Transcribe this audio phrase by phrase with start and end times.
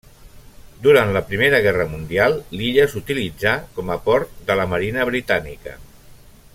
[0.85, 5.77] Durant la Primera Guerra Mundial, l'illa s'utilitzà com a port de la marina britànica.